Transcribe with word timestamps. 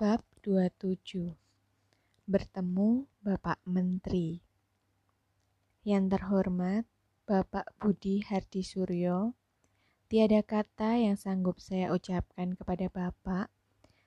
Bab 0.00 0.24
27 0.40 1.36
Bertemu 2.24 3.04
Bapak 3.20 3.60
Menteri. 3.68 4.40
Yang 5.84 6.16
terhormat 6.16 6.88
Bapak 7.28 7.76
Budi 7.76 8.24
Hardi 8.24 8.64
Suryo 8.64 9.36
Tiada 10.08 10.40
kata 10.40 10.96
yang 10.96 11.20
sanggup 11.20 11.60
saya 11.60 11.92
ucapkan 11.92 12.56
kepada 12.56 12.88
Bapak 12.88 13.52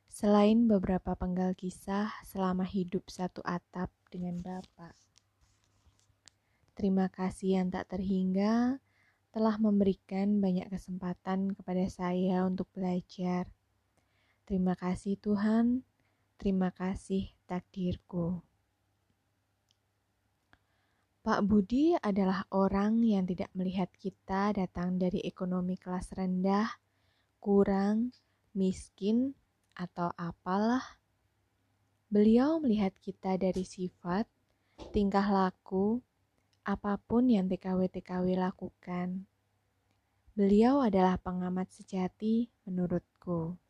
Selain 0.09 0.65
beberapa 0.65 1.13
penggal 1.13 1.53
kisah 1.53 2.09
selama 2.25 2.65
hidup 2.65 3.05
satu 3.05 3.45
atap 3.45 3.93
dengan 4.09 4.41
Bapak. 4.41 4.97
Terima 6.73 7.13
kasih 7.13 7.61
yang 7.61 7.69
tak 7.69 7.93
terhingga 7.93 8.81
telah 9.29 9.55
memberikan 9.61 10.41
banyak 10.41 10.65
kesempatan 10.65 11.53
kepada 11.53 11.85
saya 11.93 12.41
untuk 12.49 12.65
belajar 12.73 13.53
Terima 14.45 14.77
kasih 14.77 15.17
Tuhan, 15.17 15.81
terima 16.37 16.69
kasih 16.69 17.33
takdirku. 17.49 18.45
Pak 21.25 21.41
Budi 21.41 21.97
adalah 21.97 22.45
orang 22.53 23.01
yang 23.01 23.25
tidak 23.25 23.49
melihat 23.57 23.89
kita 23.97 24.53
datang 24.53 25.01
dari 25.01 25.25
ekonomi 25.25 25.73
kelas 25.81 26.13
rendah, 26.13 26.77
kurang, 27.41 28.13
miskin, 28.53 29.33
atau 29.73 30.13
apalah. 30.13 31.01
Beliau 32.13 32.61
melihat 32.61 32.93
kita 33.01 33.41
dari 33.41 33.65
sifat, 33.65 34.29
tingkah 34.93 35.25
laku, 35.25 36.05
apa 36.61 37.01
pun 37.01 37.33
yang 37.33 37.49
TKW-TKW 37.49 38.37
lakukan. 38.37 39.25
Beliau 40.37 40.85
adalah 40.85 41.17
pengamat 41.17 41.73
sejati 41.73 42.53
menurutku 42.69 43.64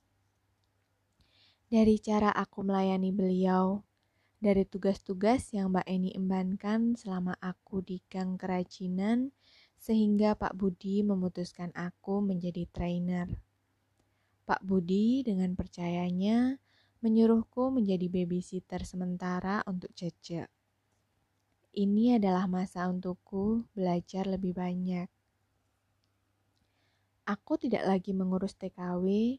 dari 1.65 1.97
cara 1.97 2.29
aku 2.29 2.61
melayani 2.61 3.09
beliau, 3.09 3.81
dari 4.37 4.61
tugas-tugas 4.69 5.49
yang 5.57 5.73
Mbak 5.73 5.87
Eni 5.89 6.11
embankan 6.13 6.93
selama 6.93 7.33
aku 7.41 7.81
di 7.81 7.97
Gang 8.05 8.37
Kerajinan, 8.37 9.33
sehingga 9.75 10.37
Pak 10.37 10.53
Budi 10.53 11.01
memutuskan 11.01 11.73
aku 11.73 12.21
menjadi 12.21 12.69
trainer. 12.69 13.27
Pak 14.45 14.61
Budi 14.61 15.25
dengan 15.25 15.57
percayanya 15.57 16.61
menyuruhku 17.01 17.73
menjadi 17.73 18.09
babysitter 18.09 18.85
sementara 18.85 19.65
untuk 19.65 19.89
Cece. 19.97 20.45
Ini 21.75 22.21
adalah 22.21 22.47
masa 22.47 22.87
untukku 22.87 23.67
belajar 23.73 24.29
lebih 24.29 24.55
banyak. 24.55 25.09
Aku 27.25 27.57
tidak 27.57 27.89
lagi 27.89 28.13
mengurus 28.13 28.53
TKW, 28.53 29.37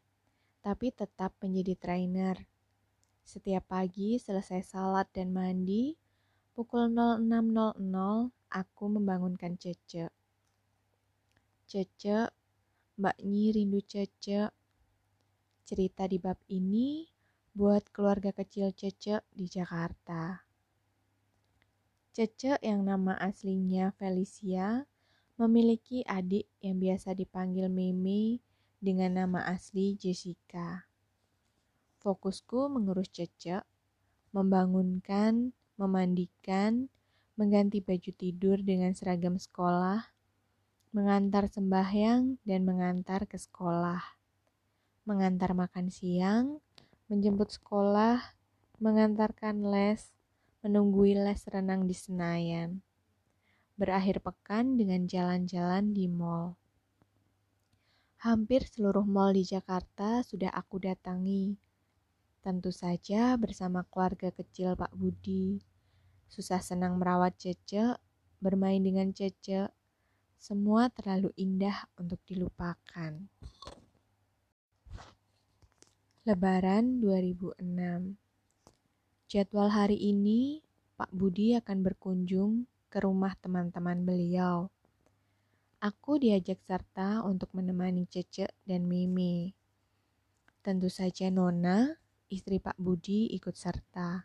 tapi 0.67 0.91
tetap 0.91 1.31
menjadi 1.39 1.79
trainer. 1.79 2.43
Setiap 3.23 3.71
pagi 3.71 4.19
selesai 4.19 4.67
salat 4.67 5.07
dan 5.15 5.31
mandi, 5.31 5.95
pukul 6.59 6.91
06.00 6.91 7.79
aku 8.51 8.85
membangunkan 8.91 9.55
Cece. 9.55 10.11
Cece, 11.71 12.35
Mbak 12.99 13.17
Nyi 13.23 13.47
rindu 13.55 13.79
Cece. 13.79 14.51
Cerita 15.63 16.11
di 16.11 16.19
bab 16.19 16.43
ini 16.51 17.07
buat 17.55 17.87
keluarga 17.95 18.35
kecil 18.35 18.75
Cece 18.75 19.23
di 19.31 19.47
Jakarta. 19.47 20.43
Cece 22.11 22.59
yang 22.59 22.83
nama 22.83 23.15
aslinya 23.23 23.95
Felicia 23.95 24.83
memiliki 25.39 26.03
adik 26.03 26.51
yang 26.59 26.83
biasa 26.83 27.15
dipanggil 27.15 27.71
Meme 27.71 28.46
dengan 28.81 29.25
nama 29.25 29.45
asli 29.49 29.97
Jessica. 29.97 30.87
Fokusku 32.01 32.71
mengurus 32.71 33.11
Cece, 33.11 33.65
membangunkan, 34.31 35.57
memandikan, 35.81 36.89
mengganti 37.37 37.85
baju 37.85 38.11
tidur 38.17 38.61
dengan 38.61 38.97
seragam 38.97 39.37
sekolah, 39.37 40.09
mengantar 40.97 41.53
sembahyang 41.53 42.41
dan 42.49 42.61
mengantar 42.65 43.29
ke 43.29 43.37
sekolah, 43.37 44.01
mengantar 45.05 45.53
makan 45.53 45.93
siang, 45.93 46.65
menjemput 47.13 47.53
sekolah, 47.53 48.19
mengantarkan 48.81 49.69
les, 49.69 50.13
menunggui 50.65 51.13
les 51.17 51.41
renang 51.49 51.85
di 51.85 51.93
Senayan, 51.93 52.81
berakhir 53.77 54.25
pekan 54.25 54.81
dengan 54.81 55.05
jalan-jalan 55.05 55.93
di 55.93 56.09
mall. 56.09 56.57
Hampir 58.27 58.67
seluruh 58.67 59.07
mal 59.07 59.39
di 59.39 59.47
Jakarta 59.47 60.19
sudah 60.27 60.51
aku 60.51 60.83
datangi. 60.83 61.55
Tentu 62.43 62.75
saja 62.75 63.39
bersama 63.39 63.87
keluarga 63.87 64.35
kecil 64.35 64.75
Pak 64.75 64.91
Budi. 64.99 65.63
Susah 66.27 66.59
senang 66.59 66.99
merawat 66.99 67.39
Cece, 67.39 67.95
bermain 68.43 68.83
dengan 68.83 69.15
Cece, 69.15 69.71
semua 70.43 70.91
terlalu 70.91 71.31
indah 71.39 71.87
untuk 72.03 72.19
dilupakan. 72.27 73.15
Lebaran 76.27 76.99
2006 76.99 77.63
Jadwal 79.31 79.71
hari 79.71 80.03
ini, 80.03 80.67
Pak 80.99 81.15
Budi 81.15 81.55
akan 81.55 81.79
berkunjung 81.79 82.67
ke 82.91 82.99
rumah 83.07 83.39
teman-teman 83.39 84.03
beliau. 84.03 84.67
Aku 85.77 86.17
diajak 86.17 86.65
serta 86.65 87.21
untuk 87.21 87.53
menemani 87.53 88.09
Cece 88.09 88.49
dan 88.65 88.89
Mimi. 88.89 89.53
Tentu 90.65 90.89
saja 90.89 91.29
Nona, 91.29 91.93
istri 92.33 92.57
Pak 92.57 92.81
Budi 92.81 93.29
ikut 93.37 93.53
serta. 93.53 94.25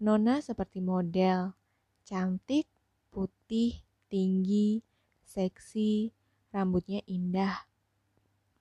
Nona 0.00 0.40
seperti 0.40 0.80
model, 0.80 1.52
cantik, 2.00 2.64
putih, 3.12 3.76
tinggi, 4.08 4.80
seksi, 5.20 6.08
rambutnya 6.48 7.04
indah. 7.04 7.68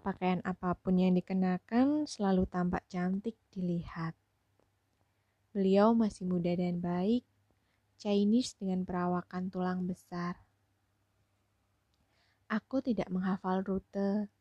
Pakaian 0.03 0.43
apa 0.43 0.75
pun 0.75 0.99
yang 0.99 1.15
dikenakan 1.15 2.03
selalu 2.03 2.51
tampak 2.51 2.83
cantik 2.91 3.39
dilihat. 3.55 4.11
Beliau 5.55 5.95
masih 5.95 6.27
muda 6.27 6.51
dan 6.51 6.83
baik, 6.83 7.23
Chinese 7.95 8.59
dengan 8.59 8.83
perawakan 8.83 9.47
tulang 9.47 9.87
besar. 9.87 10.46
Aku 12.47 12.79
tidak 12.79 13.11
menghafal 13.11 13.59
rute. 13.59 14.31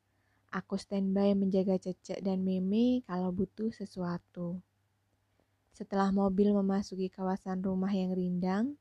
Aku 0.55 0.78
standby 0.78 1.34
menjaga 1.34 1.75
Cece 1.75 2.22
dan 2.22 2.47
Meme 2.47 3.03
kalau 3.03 3.34
butuh 3.34 3.75
sesuatu. 3.75 4.62
Setelah 5.75 6.15
mobil 6.15 6.55
memasuki 6.55 7.11
kawasan 7.11 7.66
rumah 7.66 7.91
yang 7.91 8.15
rindang, 8.15 8.78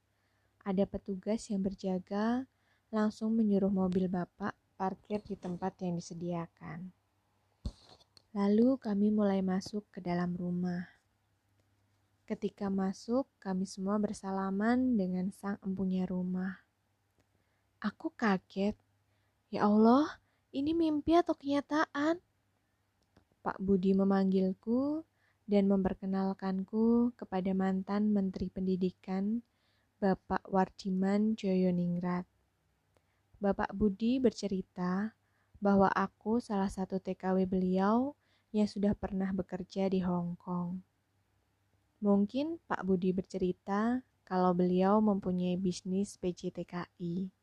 ada 0.61 0.85
petugas 0.85 1.41
yang 1.49 1.65
berjaga 1.65 2.45
langsung 2.93 3.33
menyuruh 3.33 3.73
mobil 3.73 4.05
bapak 4.05 4.53
parkir 4.77 5.25
di 5.25 5.33
tempat 5.33 5.73
yang 5.81 5.97
disediakan. 5.97 6.93
Lalu 8.37 8.77
kami 8.77 9.09
mulai 9.09 9.41
masuk 9.41 9.89
ke 9.89 10.05
dalam 10.05 10.37
rumah. 10.37 10.85
Ketika 12.29 12.69
masuk, 12.69 13.25
kami 13.41 13.65
semua 13.65 13.97
bersalaman 13.97 14.93
dengan 14.93 15.33
sang 15.33 15.57
empunya 15.65 16.05
rumah. 16.05 16.61
Aku 17.81 18.13
kaget 18.13 18.77
Ya 19.53 19.69
Allah, 19.69 20.09
ini 20.49 20.73
mimpi 20.73 21.13
atau 21.13 21.37
kenyataan? 21.37 22.17
Pak 23.45 23.61
Budi 23.61 23.93
memanggilku 23.93 25.05
dan 25.45 25.69
memperkenalkanku 25.69 27.13
kepada 27.13 27.53
mantan 27.53 28.09
Menteri 28.09 28.49
Pendidikan, 28.49 29.45
Bapak 30.01 30.41
Warjiman 30.49 31.37
Joyoningrat. 31.37 32.25
Bapak 33.37 33.69
Budi 33.77 34.17
bercerita 34.17 35.13
bahwa 35.61 35.93
aku 35.93 36.41
salah 36.41 36.73
satu 36.73 36.97
TKW 36.97 37.45
beliau 37.45 38.17
yang 38.49 38.65
sudah 38.65 38.97
pernah 38.97 39.29
bekerja 39.29 39.85
di 39.93 40.01
Hong 40.01 40.33
Kong. 40.41 40.81
Mungkin 42.01 42.57
Pak 42.65 42.81
Budi 42.81 43.13
bercerita 43.13 44.01
kalau 44.25 44.57
beliau 44.57 44.97
mempunyai 45.05 45.53
bisnis 45.53 46.17
PJTKI. 46.17 47.34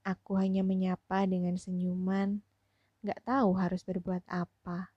Aku 0.00 0.40
hanya 0.40 0.64
menyapa 0.64 1.28
dengan 1.28 1.60
senyuman, 1.60 2.40
gak 3.04 3.20
tahu 3.24 3.56
harus 3.56 3.84
berbuat 3.84 4.24
apa. 4.28 4.92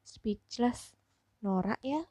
Speechless, 0.00 0.96
norak 1.44 1.80
ya. 1.84 2.08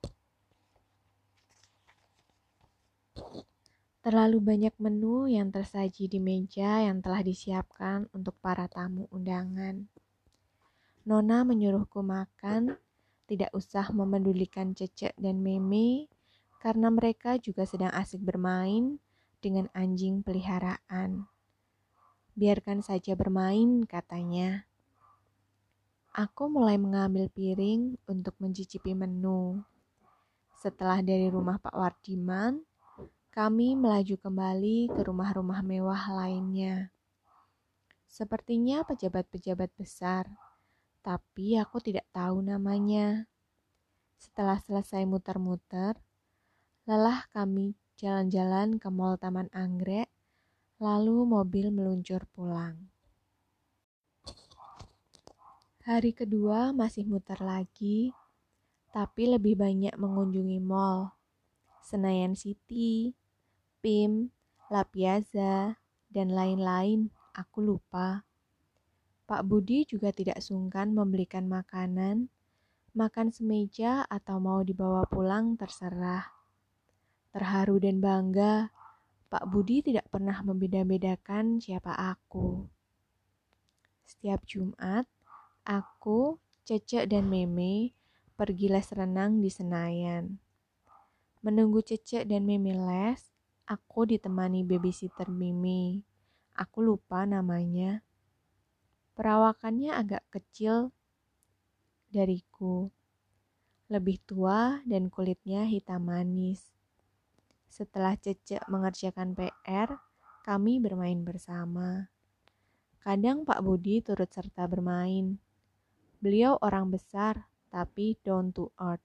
Terlalu 4.06 4.38
banyak 4.38 4.76
menu 4.78 5.26
yang 5.26 5.50
tersaji 5.50 6.06
di 6.06 6.22
meja 6.22 6.86
yang 6.86 7.02
telah 7.02 7.26
disiapkan 7.26 8.06
untuk 8.14 8.38
para 8.38 8.70
tamu 8.70 9.10
undangan. 9.10 9.90
Nona 11.10 11.42
menyuruhku 11.42 12.06
makan, 12.06 12.78
tidak 13.26 13.50
usah 13.58 13.90
memedulikan 13.90 14.78
Cece 14.78 15.18
dan 15.18 15.42
Meme, 15.42 16.06
karena 16.62 16.94
mereka 16.94 17.42
juga 17.42 17.66
sedang 17.66 17.90
asik 17.94 18.22
bermain 18.22 19.02
dengan 19.42 19.70
anjing 19.74 20.22
peliharaan. 20.22 21.26
Biarkan 22.36 22.84
saja 22.84 23.16
bermain, 23.16 23.88
katanya. 23.88 24.68
aku 26.16 26.48
mulai 26.48 26.80
mengambil 26.80 27.28
piring 27.28 28.00
untuk 28.08 28.40
mencicipi 28.40 28.96
menu. 28.96 29.60
Setelah 30.56 31.04
dari 31.04 31.28
rumah 31.28 31.60
Pak 31.60 31.76
Wardiman, 31.76 32.64
kami 33.36 33.76
melaju 33.76 34.16
kembali 34.16 34.96
ke 34.96 35.02
rumah-rumah 35.04 35.60
mewah 35.60 36.08
lainnya. 36.16 36.96
Sepertinya 38.08 38.88
pejabat-pejabat 38.88 39.76
besar, 39.76 40.32
tapi 41.04 41.60
aku 41.60 41.84
tidak 41.84 42.08
tahu 42.16 42.40
namanya. 42.40 43.28
Setelah 44.16 44.64
selesai 44.64 45.04
muter-muter, 45.04 46.00
lelah 46.88 47.28
kami 47.36 47.76
jalan-jalan 48.00 48.80
ke 48.80 48.88
Mall 48.88 49.20
Taman 49.20 49.52
Anggrek, 49.52 50.08
lalu 50.76 51.24
mobil 51.24 51.72
meluncur 51.72 52.28
pulang. 52.36 52.76
Hari 55.88 56.12
kedua 56.12 56.76
masih 56.76 57.08
muter 57.08 57.40
lagi, 57.40 58.12
tapi 58.92 59.30
lebih 59.30 59.56
banyak 59.56 59.96
mengunjungi 59.96 60.60
mall. 60.60 61.16
Senayan 61.86 62.34
City, 62.34 63.14
PIM, 63.80 64.34
La 64.74 64.82
Piazza, 64.82 65.78
dan 66.10 66.34
lain-lain, 66.34 67.14
aku 67.38 67.62
lupa. 67.62 68.26
Pak 69.30 69.46
Budi 69.46 69.86
juga 69.86 70.10
tidak 70.10 70.42
sungkan 70.42 70.92
membelikan 70.92 71.46
makanan, 71.46 72.34
makan 72.98 73.30
semeja 73.30 74.04
atau 74.10 74.42
mau 74.42 74.66
dibawa 74.66 75.06
pulang 75.06 75.54
terserah. 75.54 76.34
Terharu 77.30 77.78
dan 77.78 78.02
bangga, 78.02 78.74
Pak 79.26 79.50
Budi 79.50 79.82
tidak 79.82 80.06
pernah 80.14 80.38
membeda-bedakan 80.46 81.58
siapa 81.58 81.92
aku. 81.98 82.70
Setiap 84.06 84.46
Jumat, 84.46 85.10
Aku, 85.66 86.38
Cece, 86.62 87.10
dan 87.10 87.26
Meme 87.26 87.90
pergi 88.38 88.70
les 88.70 88.86
renang 88.94 89.42
di 89.42 89.50
Senayan. 89.50 90.38
Menunggu 91.42 91.82
Cece 91.82 92.22
dan 92.22 92.46
Meme 92.46 92.78
les, 92.78 93.22
aku 93.66 94.06
ditemani 94.06 94.62
babysitter 94.62 95.26
Mimi. 95.34 96.06
Aku 96.54 96.86
lupa 96.86 97.26
namanya. 97.26 98.06
Perawakannya 99.18 99.90
agak 99.96 100.22
kecil 100.30 100.94
dariku. 102.14 102.94
Lebih 103.90 104.22
tua 104.28 104.86
dan 104.86 105.10
kulitnya 105.10 105.66
hitam 105.66 106.14
manis. 106.14 106.75
Setelah 107.76 108.16
Cece 108.16 108.64
mengerjakan 108.72 109.36
PR, 109.36 110.00
kami 110.48 110.80
bermain 110.80 111.20
bersama. 111.28 112.08
Kadang 113.04 113.44
Pak 113.44 113.60
Budi 113.60 114.00
turut 114.00 114.32
serta 114.32 114.64
bermain. 114.64 115.36
Beliau 116.24 116.56
orang 116.64 116.88
besar, 116.88 117.52
tapi 117.68 118.16
down 118.24 118.56
to 118.56 118.72
earth. 118.80 119.04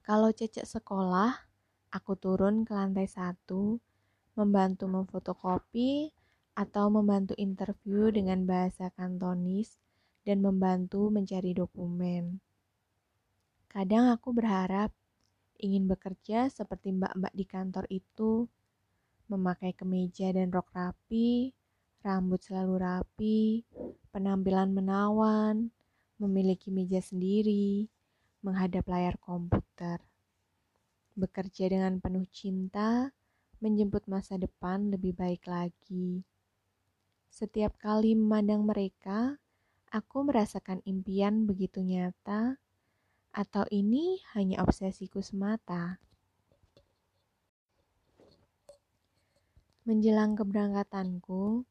Kalau 0.00 0.32
cecek 0.32 0.64
sekolah, 0.64 1.36
aku 1.92 2.16
turun 2.16 2.64
ke 2.64 2.72
lantai 2.72 3.04
satu, 3.04 3.76
membantu 4.32 4.88
memfotokopi 4.88 6.08
atau 6.56 6.88
membantu 6.88 7.36
interview 7.36 8.08
dengan 8.08 8.48
bahasa 8.48 8.88
kantonis 8.96 9.76
dan 10.24 10.40
membantu 10.40 11.12
mencari 11.12 11.52
dokumen. 11.52 12.40
Kadang 13.68 14.08
aku 14.08 14.32
berharap 14.32 14.88
ingin 15.58 15.90
bekerja 15.90 16.48
seperti 16.48 16.94
mbak-mbak 16.94 17.34
di 17.34 17.44
kantor 17.44 17.84
itu, 17.90 18.46
memakai 19.28 19.76
kemeja 19.76 20.32
dan 20.32 20.48
rok 20.48 20.72
rapi, 20.72 21.52
rambut 22.00 22.40
selalu 22.40 22.74
rapi, 22.80 23.42
penampilan 24.14 24.72
menawan, 24.72 25.68
memiliki 26.16 26.72
meja 26.72 27.02
sendiri, 27.02 27.86
menghadap 28.42 28.86
layar 28.88 29.18
komputer. 29.20 30.00
Bekerja 31.18 31.68
dengan 31.68 31.98
penuh 31.98 32.24
cinta, 32.30 33.10
menjemput 33.58 34.06
masa 34.06 34.38
depan 34.38 34.88
lebih 34.94 35.18
baik 35.18 35.44
lagi. 35.50 36.22
Setiap 37.28 37.76
kali 37.78 38.14
memandang 38.14 38.62
mereka, 38.62 39.36
aku 39.90 40.26
merasakan 40.26 40.78
impian 40.86 41.44
begitu 41.44 41.82
nyata, 41.82 42.58
atau 43.32 43.64
ini 43.72 44.20
hanya 44.34 44.62
obsesiku 44.62 45.20
semata. 45.24 46.00
Menjelang 49.88 50.36
keberangkatanku, 50.36 51.64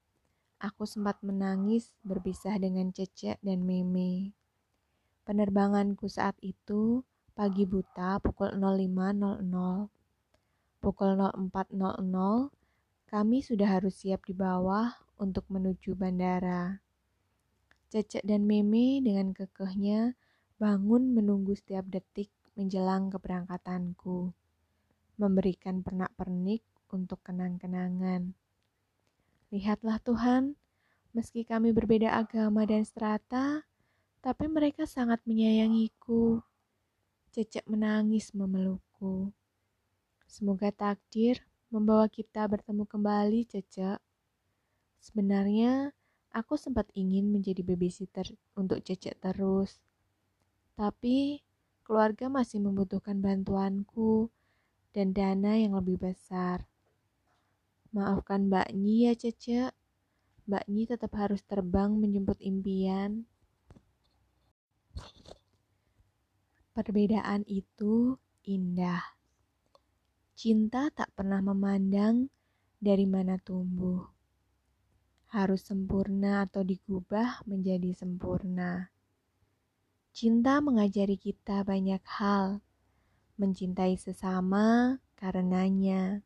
Aku 0.58 0.90
sempat 0.90 1.22
menangis 1.22 1.94
berpisah 2.02 2.58
dengan 2.58 2.90
Cece 2.90 3.38
dan 3.46 3.62
Meme. 3.62 4.34
Penerbanganku 5.22 6.10
saat 6.10 6.34
itu 6.42 7.06
pagi 7.38 7.62
buta 7.70 8.18
pukul 8.18 8.58
05.00. 8.58 9.38
Pukul 10.82 11.14
04.00 11.14 12.50
kami 13.06 13.38
sudah 13.46 13.70
harus 13.70 14.02
siap 14.02 14.26
di 14.26 14.34
bawah 14.34 14.98
untuk 15.22 15.46
menuju 15.54 15.94
bandara. 15.94 16.82
Cece 17.94 18.26
dan 18.26 18.50
Meme 18.50 18.98
dengan 19.06 19.38
kekehnya 19.38 20.18
bangun 20.58 21.14
menunggu 21.14 21.54
setiap 21.54 21.86
detik 21.86 22.34
menjelang 22.58 23.14
keberangkatanku, 23.14 24.34
memberikan 25.22 25.86
pernak-pernik 25.86 26.66
untuk 26.90 27.22
kenang-kenangan. 27.22 28.34
Lihatlah 29.54 30.02
Tuhan, 30.02 30.58
meski 31.14 31.46
kami 31.46 31.72
berbeda 31.72 32.10
agama 32.18 32.66
dan 32.66 32.82
strata, 32.82 33.62
tapi 34.20 34.50
mereka 34.50 34.90
sangat 34.90 35.22
menyayangiku. 35.30 36.42
Cecek 37.32 37.70
menangis 37.70 38.34
memelukku. 38.34 39.30
Semoga 40.26 40.74
takdir 40.74 41.46
membawa 41.70 42.10
kita 42.10 42.50
bertemu 42.50 42.84
kembali, 42.90 43.46
Cecek. 43.46 44.02
Sebenarnya, 44.98 45.94
aku 46.34 46.58
sempat 46.58 46.90
ingin 46.98 47.30
menjadi 47.30 47.62
babysitter 47.62 48.34
untuk 48.58 48.82
Cecek 48.82 49.22
terus. 49.22 49.87
Tapi, 50.78 51.42
keluarga 51.82 52.30
masih 52.30 52.62
membutuhkan 52.62 53.18
bantuanku 53.18 54.30
dan 54.94 55.10
dana 55.10 55.58
yang 55.58 55.74
lebih 55.74 55.98
besar. 55.98 56.70
Maafkan 57.90 58.46
Mbak 58.46 58.78
Nyi 58.78 59.10
ya 59.10 59.14
Cece. 59.18 59.74
Mbak 60.46 60.70
Nyi 60.70 60.84
tetap 60.86 61.18
harus 61.18 61.42
terbang 61.42 61.98
menjemput 61.98 62.38
impian. 62.46 63.26
Perbedaan 66.78 67.42
itu 67.50 68.22
indah. 68.46 69.02
Cinta 70.38 70.94
tak 70.94 71.10
pernah 71.18 71.42
memandang 71.42 72.30
dari 72.78 73.10
mana 73.10 73.42
tumbuh. 73.42 74.06
Harus 75.34 75.66
sempurna 75.66 76.46
atau 76.46 76.62
digubah 76.62 77.42
menjadi 77.50 77.98
sempurna. 77.98 78.94
Cinta 80.18 80.58
mengajari 80.66 81.14
kita 81.14 81.62
banyak 81.62 82.02
hal, 82.18 82.66
mencintai 83.38 84.02
sesama 84.02 84.98
karenanya. 85.14 86.26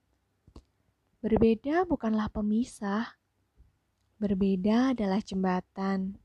Berbeda 1.20 1.84
bukanlah 1.84 2.32
pemisah, 2.32 3.20
berbeda 4.16 4.96
adalah 4.96 5.20
jembatan. 5.20 6.16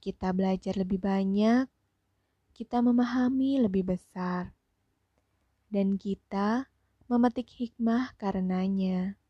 Kita 0.00 0.32
belajar 0.32 0.80
lebih 0.80 1.04
banyak, 1.04 1.68
kita 2.56 2.80
memahami 2.80 3.60
lebih 3.60 3.84
besar, 3.84 4.56
dan 5.68 6.00
kita 6.00 6.72
memetik 7.12 7.52
hikmah 7.60 8.16
karenanya. 8.16 9.20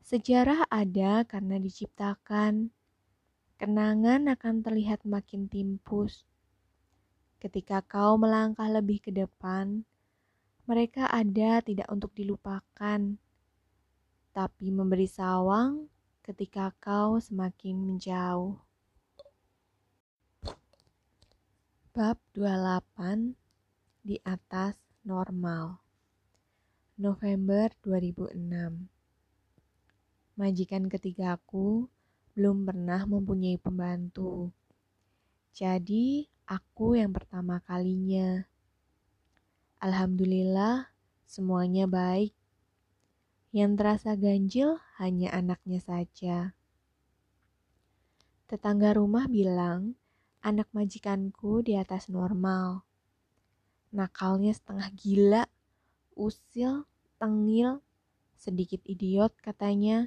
Sejarah 0.00 0.64
ada 0.72 1.28
karena 1.28 1.60
diciptakan, 1.60 2.72
kenangan 3.56 4.30
akan 4.30 4.62
terlihat 4.62 5.02
makin 5.02 5.48
timpus. 5.48 6.28
Ketika 7.42 7.82
kau 7.82 8.20
melangkah 8.20 8.70
lebih 8.70 9.02
ke 9.02 9.10
depan, 9.10 9.82
mereka 10.62 11.10
ada 11.10 11.58
tidak 11.58 11.90
untuk 11.90 12.14
dilupakan, 12.14 13.18
tapi 14.30 14.66
memberi 14.70 15.10
sawang 15.10 15.90
ketika 16.22 16.70
kau 16.78 17.18
semakin 17.18 17.82
menjauh. 17.82 18.62
Bab 21.92 22.16
28 22.32 23.36
di 24.00 24.16
atas 24.24 24.78
normal. 25.04 25.82
November 26.96 27.74
2006. 27.82 28.38
Majikan 30.38 30.86
ketigaku 30.86 31.90
belum 32.32 32.64
pernah 32.64 33.04
mempunyai 33.04 33.60
pembantu. 33.60 34.52
Jadi, 35.52 36.26
aku 36.48 36.96
yang 36.96 37.12
pertama 37.12 37.60
kalinya 37.64 38.48
Alhamdulillah, 39.82 40.94
semuanya 41.26 41.90
baik. 41.90 42.30
Yang 43.50 43.72
terasa 43.82 44.14
ganjil 44.14 44.78
hanya 45.02 45.34
anaknya 45.34 45.82
saja. 45.82 46.54
Tetangga 48.46 48.94
rumah 48.94 49.26
bilang, 49.26 49.98
anak 50.38 50.70
majikanku 50.70 51.66
di 51.66 51.74
atas 51.74 52.06
normal. 52.06 52.86
Nakalnya 53.90 54.54
setengah 54.54 54.86
gila, 54.94 55.44
usil, 56.14 56.86
tengil, 57.18 57.82
sedikit 58.38 58.86
idiot 58.86 59.34
katanya. 59.42 60.06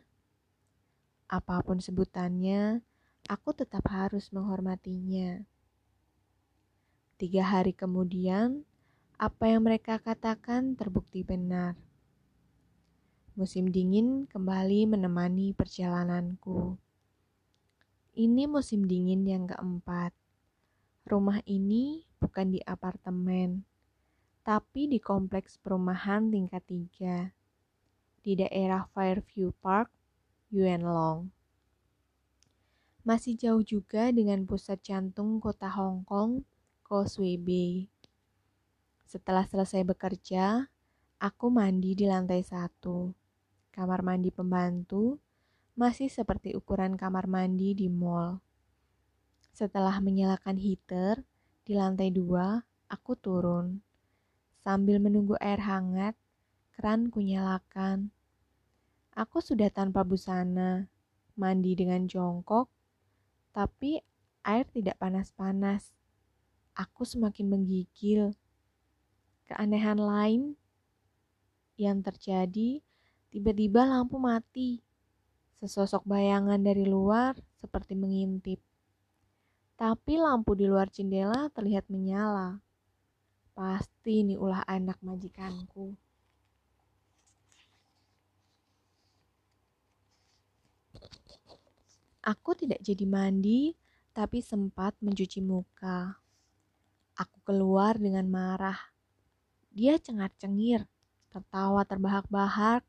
Apa 1.25 1.65
pun 1.65 1.82
sebutannya, 1.82 2.86
aku 3.25 3.50
tetap 3.58 3.89
harus 3.89 4.29
menghormatinya. 4.29 5.41
Tiga 7.17 7.44
hari 7.48 7.74
kemudian, 7.74 8.62
apa 9.15 9.48
yang 9.48 9.63
mereka 9.63 9.98
katakan 9.98 10.75
terbukti 10.75 11.24
benar. 11.24 11.79
Musim 13.39 13.72
dingin 13.72 14.27
kembali 14.27 14.86
menemani 14.86 15.55
perjalananku. 15.55 16.75
Ini 18.15 18.48
musim 18.48 18.84
dingin 18.84 19.24
yang 19.24 19.48
keempat. 19.48 20.12
Rumah 21.08 21.39
ini 21.48 22.03
bukan 22.20 22.51
di 22.51 22.60
apartemen, 22.67 23.63
tapi 24.44 24.91
di 24.91 25.00
kompleks 25.00 25.55
perumahan 25.58 26.29
tingkat 26.29 26.63
tiga 26.67 27.32
di 28.25 28.36
daerah 28.36 28.84
Fairview 28.91 29.55
Park, 29.63 29.94
Yuen 30.55 30.88
Long. 30.88 31.27
Masih 33.03 33.35
jauh 33.35 33.59
juga 33.59 34.07
dengan 34.15 34.47
pusat 34.47 34.79
jantung 34.79 35.43
kota 35.43 35.67
Hong 35.67 36.07
Kong, 36.07 36.47
Causeway 36.88 37.35
Bay. 37.35 37.91
Setelah 39.03 39.43
selesai 39.43 39.83
bekerja, 39.83 40.71
aku 41.19 41.51
mandi 41.51 41.91
di 41.91 42.07
lantai 42.07 42.39
satu 42.39 43.12
kamar 43.75 44.00
mandi 44.07 44.31
pembantu 44.31 45.19
masih 45.75 46.07
seperti 46.07 46.55
ukuran 46.55 46.95
kamar 46.95 47.27
mandi 47.27 47.75
di 47.75 47.91
mall. 47.91 48.39
Setelah 49.51 50.00
menyalakan 50.00 50.55
heater 50.55 51.27
di 51.67 51.75
lantai 51.75 52.07
dua, 52.15 52.63
aku 52.88 53.19
turun. 53.19 53.83
Sambil 54.63 55.03
menunggu 55.03 55.35
air 55.43 55.59
hangat, 55.59 56.15
keran 56.71 57.12
kunyalakan. 57.12 58.14
Aku 59.15 59.39
sudah 59.39 59.72
tanpa 59.72 60.03
busana, 60.03 60.91
mandi 61.39 61.72
dengan 61.74 62.03
jongkok, 62.03 62.67
tapi 63.55 64.03
air 64.43 64.67
tidak 64.69 65.00
panas-panas. 65.00 65.95
Aku 66.75 67.07
semakin 67.07 67.48
menggigil. 67.48 68.36
Keanehan 69.48 69.98
lain 69.98 70.60
yang 71.79 72.03
terjadi 72.03 72.84
Tiba-tiba 73.36 73.84
lampu 73.84 74.15
mati. 74.15 74.79
Sesosok 75.60 76.07
bayangan 76.07 76.55
dari 76.55 76.88
luar 76.88 77.36
seperti 77.60 77.91
mengintip. 77.91 78.63
Tapi 79.75 80.15
lampu 80.15 80.55
di 80.55 80.63
luar 80.63 80.88
jendela 80.88 81.51
terlihat 81.51 81.91
menyala. 81.91 82.63
Pasti 83.51 84.24
ini 84.24 84.39
ulah 84.39 84.63
anak 84.63 85.03
majikanku. 85.03 86.00
Aku 92.25 92.58
tidak 92.58 92.82
jadi 92.82 93.05
mandi, 93.05 93.77
tapi 94.10 94.41
sempat 94.41 94.98
mencuci 94.98 95.46
muka. 95.46 96.17
Aku 97.13 97.38
keluar 97.46 98.01
dengan 98.01 98.25
marah. 98.25 98.82
Dia 99.70 100.01
cengar-cengir, 100.01 100.89
tertawa 101.29 101.86
terbahak-bahak, 101.86 102.82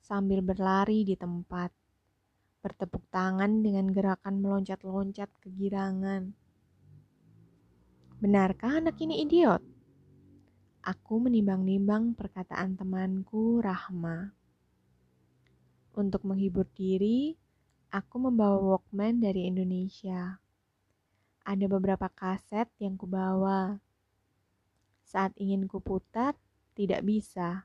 sambil 0.00 0.40
berlari 0.40 1.04
di 1.04 1.20
tempat, 1.20 1.68
bertepuk 2.64 3.04
tangan 3.12 3.60
dengan 3.60 3.92
gerakan 3.92 4.40
meloncat-loncat 4.40 5.36
kegirangan. 5.44 6.32
Benarkah 8.24 8.80
anak 8.80 8.96
ini 9.04 9.20
idiot? 9.20 9.60
Aku 10.80 11.20
menimbang-nimbang 11.20 12.16
perkataan 12.16 12.72
temanku 12.72 13.60
Rahma. 13.60 14.32
Untuk 15.92 16.24
menghibur 16.24 16.64
diri, 16.72 17.36
aku 17.88 18.16
membawa 18.20 18.60
Walkman 18.76 19.24
dari 19.24 19.48
Indonesia. 19.48 20.40
Ada 21.44 21.64
beberapa 21.64 22.12
kaset 22.12 22.68
yang 22.76 23.00
kubawa. 23.00 23.80
Saat 25.08 25.32
ingin 25.40 25.64
kuputar, 25.64 26.36
tidak 26.76 27.00
bisa 27.00 27.64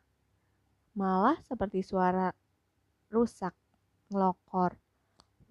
malah 0.96 1.36
seperti 1.44 1.84
suara 1.84 2.32
rusak, 3.12 3.52
ngelokor. 4.08 4.80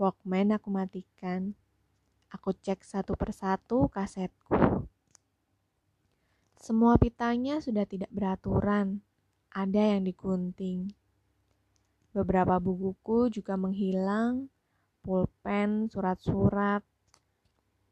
Walkman 0.00 0.57
aku 0.57 0.73
matikan. 0.73 1.52
Aku 2.33 2.57
cek 2.57 2.81
satu 2.81 3.12
persatu 3.12 3.93
kasetku. 3.93 4.88
Semua 6.57 6.97
pitanya 6.97 7.61
sudah 7.61 7.85
tidak 7.85 8.09
beraturan, 8.09 9.05
ada 9.52 9.83
yang 9.83 10.07
digunting. 10.07 10.95
Beberapa 12.14 12.57
bukuku 12.57 13.29
juga 13.35 13.59
menghilang, 13.59 14.49
pulpen, 15.02 15.90
surat-surat. 15.90 16.80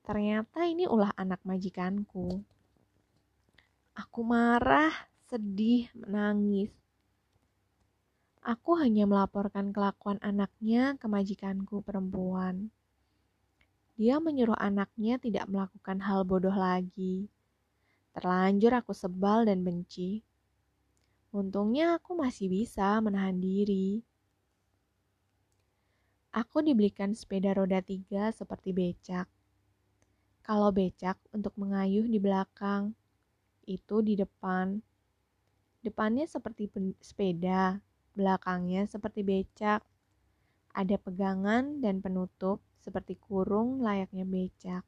Ternyata 0.07 0.64
ini 0.64 0.87
ulah 0.87 1.12
anak 1.19 1.43
majikanku. 1.43 2.40
Aku 3.99 4.21
marah, 4.25 4.95
sedih, 5.29 5.90
menangis. 5.93 6.73
Aku 8.40 8.81
hanya 8.81 9.05
melaporkan 9.05 9.69
kelakuan 9.69 10.17
anaknya 10.25 10.97
ke 10.97 11.05
majikanku 11.05 11.85
perempuan. 11.85 12.73
Dia 14.00 14.17
menyuruh 14.17 14.57
anaknya 14.57 15.21
tidak 15.21 15.45
melakukan 15.52 16.00
hal 16.00 16.25
bodoh 16.25 16.57
lagi. 16.57 17.29
Terlanjur 18.17 18.73
aku 18.81 18.97
sebal 18.97 19.45
dan 19.45 19.61
benci. 19.61 20.25
Untungnya 21.37 22.00
aku 22.00 22.17
masih 22.17 22.49
bisa 22.49 22.97
menahan 23.05 23.37
diri. 23.37 24.00
Aku 26.41 26.65
dibelikan 26.65 27.13
sepeda 27.13 27.53
roda 27.53 27.85
tiga 27.85 28.33
seperti 28.33 28.73
becak. 28.73 29.29
Kalau 30.41 30.73
becak 30.73 31.21
untuk 31.37 31.53
mengayuh 31.61 32.09
di 32.09 32.17
belakang, 32.17 32.97
itu 33.69 34.01
di 34.01 34.17
depan. 34.17 34.81
Depannya 35.85 36.25
seperti 36.25 36.73
sepeda, 37.05 37.85
belakangnya 38.17 38.89
seperti 38.89 39.21
becak. 39.21 39.85
Ada 40.73 40.97
pegangan 40.97 41.85
dan 41.85 42.01
penutup 42.01 42.65
seperti 42.81 43.21
kurung 43.21 43.85
layaknya 43.85 44.25
becak. 44.25 44.85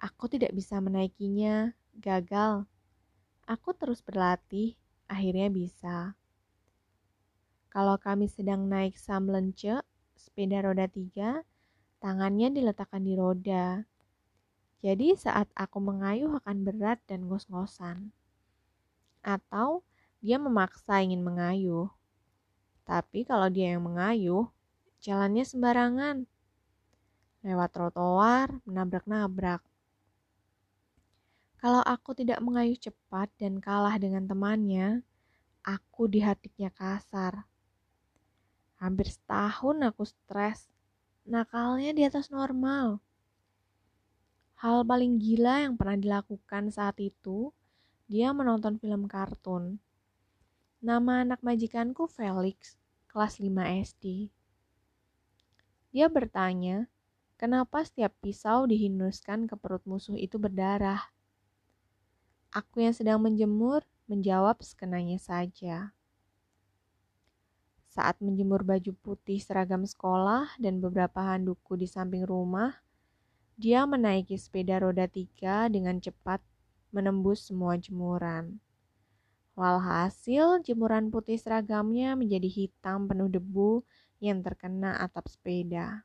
Aku 0.00 0.24
tidak 0.24 0.56
bisa 0.56 0.80
menaikinya, 0.80 1.76
gagal. 2.00 2.64
Aku 3.44 3.76
terus 3.76 4.00
berlatih, 4.00 4.72
akhirnya 5.04 5.52
bisa. 5.52 6.16
Kalau 7.76 8.00
kami 8.00 8.24
sedang 8.24 8.72
naik 8.72 8.96
samlence, 8.96 9.84
sepeda 10.16 10.64
roda 10.64 10.88
tiga, 10.88 11.44
tangannya 12.00 12.48
diletakkan 12.48 13.04
di 13.04 13.12
roda. 13.12 13.84
Jadi 14.80 15.12
saat 15.12 15.44
aku 15.52 15.84
mengayuh 15.84 16.40
akan 16.40 16.64
berat 16.64 17.04
dan 17.04 17.28
ngos-ngosan. 17.28 18.16
Atau 19.20 19.84
dia 20.24 20.40
memaksa 20.40 21.04
ingin 21.04 21.20
mengayuh. 21.20 21.92
Tapi 22.88 23.28
kalau 23.28 23.52
dia 23.52 23.76
yang 23.76 23.84
mengayuh, 23.84 24.48
jalannya 25.04 25.44
sembarangan. 25.44 26.24
Lewat 27.44 27.76
trotoar, 27.76 28.56
menabrak-nabrak. 28.64 29.60
Kalau 31.60 31.84
aku 31.84 32.16
tidak 32.16 32.40
mengayuh 32.40 32.80
cepat 32.80 33.28
dan 33.36 33.60
kalah 33.60 34.00
dengan 34.00 34.24
temannya, 34.24 35.04
aku 35.60 36.08
dihatiknya 36.08 36.72
kasar. 36.72 37.44
Hampir 38.76 39.08
setahun 39.08 39.76
aku 39.80 40.04
stres, 40.04 40.68
nakalnya 41.24 41.96
di 41.96 42.04
atas 42.04 42.28
normal. 42.28 43.00
Hal 44.60 44.84
paling 44.84 45.16
gila 45.16 45.64
yang 45.64 45.80
pernah 45.80 45.96
dilakukan 45.96 46.68
saat 46.68 47.00
itu, 47.00 47.52
dia 48.04 48.36
menonton 48.36 48.76
film 48.76 49.08
kartun. 49.08 49.80
Nama 50.84 51.24
anak 51.24 51.40
majikanku 51.40 52.04
Felix, 52.04 52.76
kelas 53.08 53.40
5 53.40 53.48
SD. 53.80 54.28
Dia 55.96 56.12
bertanya, 56.12 56.92
kenapa 57.40 57.80
setiap 57.80 58.12
pisau 58.20 58.68
dihinuskan 58.68 59.48
ke 59.48 59.56
perut 59.56 59.80
musuh 59.88 60.20
itu 60.20 60.36
berdarah? 60.36 61.00
Aku 62.52 62.84
yang 62.84 62.92
sedang 62.92 63.24
menjemur 63.24 63.84
menjawab 64.04 64.60
sekenanya 64.60 65.16
saja. 65.16 65.95
Saat 67.96 68.20
menjemur 68.20 68.60
baju 68.60 68.92
putih 69.00 69.40
seragam 69.40 69.88
sekolah 69.88 70.60
dan 70.60 70.84
beberapa 70.84 71.16
handukku 71.16 71.80
di 71.80 71.88
samping 71.88 72.28
rumah, 72.28 72.76
dia 73.56 73.88
menaiki 73.88 74.36
sepeda 74.36 74.84
roda 74.84 75.08
tiga 75.08 75.64
dengan 75.72 75.96
cepat 75.96 76.44
menembus 76.92 77.48
semua 77.48 77.80
jemuran. 77.80 78.60
Walhasil, 79.56 80.60
jemuran 80.60 81.08
putih 81.08 81.40
seragamnya 81.40 82.12
menjadi 82.12 82.44
hitam 82.44 83.08
penuh 83.08 83.32
debu 83.32 83.80
yang 84.20 84.44
terkena 84.44 85.00
atap 85.00 85.32
sepeda. 85.32 86.04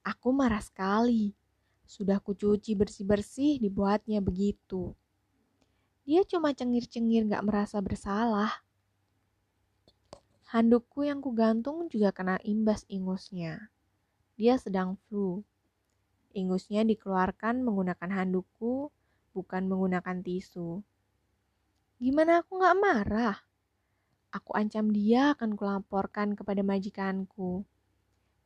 Aku 0.00 0.32
marah 0.32 0.64
sekali. 0.64 1.36
Sudah 1.84 2.16
kucuci 2.16 2.72
bersih-bersih 2.72 3.60
dibuatnya 3.60 4.24
begitu. 4.24 4.96
Dia 6.08 6.24
cuma 6.24 6.56
cengir-cengir 6.56 7.28
gak 7.28 7.44
merasa 7.44 7.76
bersalah. 7.84 8.67
Handukku 10.48 11.04
yang 11.04 11.20
kugantung 11.20 11.92
juga 11.92 12.08
kena 12.08 12.40
imbas 12.40 12.88
ingusnya. 12.88 13.68
Dia 14.40 14.56
sedang 14.56 14.96
flu. 15.04 15.44
Ingusnya 16.32 16.88
dikeluarkan 16.88 17.60
menggunakan 17.60 18.08
handukku, 18.08 18.88
bukan 19.36 19.68
menggunakan 19.68 20.24
tisu. 20.24 20.80
Gimana 22.00 22.40
aku 22.40 22.64
gak 22.64 22.78
marah? 22.80 23.36
Aku 24.32 24.56
ancam 24.56 24.88
dia 24.88 25.36
akan 25.36 25.52
kulaporkan 25.52 26.32
kepada 26.32 26.64
majikanku. 26.64 27.68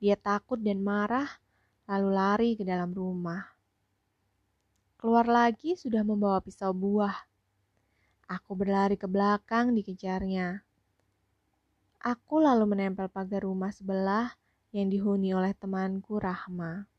Dia 0.03 0.19
takut 0.19 0.59
dan 0.59 0.83
marah, 0.83 1.39
lalu 1.87 2.09
lari 2.11 2.51
ke 2.59 2.67
dalam 2.67 2.91
rumah. 2.91 3.47
Keluar 4.99 5.31
lagi 5.31 5.79
sudah 5.79 6.03
membawa 6.03 6.43
pisau 6.43 6.75
buah. 6.75 7.15
Aku 8.27 8.59
berlari 8.59 8.99
ke 8.99 9.07
belakang 9.07 9.71
dikejarnya. 9.71 10.67
Aku 12.03 12.43
lalu 12.43 12.67
menempel 12.67 13.07
pagar 13.07 13.47
rumah 13.47 13.71
sebelah 13.71 14.35
yang 14.75 14.91
dihuni 14.91 15.39
oleh 15.39 15.55
temanku 15.55 16.19
Rahma. 16.19 16.91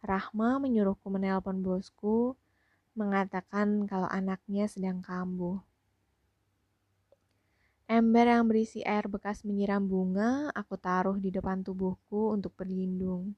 Rahma 0.00 0.56
menyuruhku 0.56 1.12
menelpon 1.12 1.60
bosku, 1.60 2.40
mengatakan 2.96 3.84
kalau 3.84 4.08
anaknya 4.08 4.64
sedang 4.64 5.04
kambuh. 5.04 5.60
Ember 7.84 8.24
yang 8.24 8.48
berisi 8.48 8.80
air 8.80 9.12
bekas 9.12 9.44
menyiram 9.44 9.84
bunga 9.84 10.48
aku 10.56 10.80
taruh 10.80 11.20
di 11.20 11.28
depan 11.28 11.60
tubuhku 11.60 12.32
untuk 12.32 12.56
berlindung. 12.56 13.36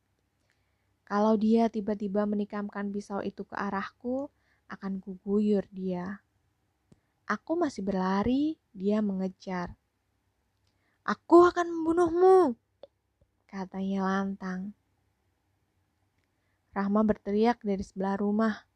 Kalau 1.02 1.35
dia 1.35 1.66
tiba-tiba 1.66 2.30
menikamkan 2.30 2.95
pisau 2.95 3.18
itu 3.26 3.42
ke 3.42 3.59
arahku, 3.59 4.30
akan 4.71 5.02
kuguyur 5.02 5.66
dia. 5.75 6.23
Aku 7.26 7.59
masih 7.59 7.83
berlari, 7.83 8.54
dia 8.71 9.02
mengejar. 9.02 9.75
Aku 11.09 11.49
akan 11.49 11.73
membunuhmu, 11.73 12.53
katanya 13.49 14.05
lantang. 14.05 14.77
Rahma 16.77 17.00
berteriak 17.00 17.65
dari 17.65 17.81
sebelah 17.81 18.21
rumah. 18.21 18.69